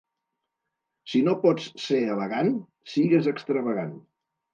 [1.11, 2.49] Si no pots ser elegant,
[2.95, 3.93] sigues extravagant.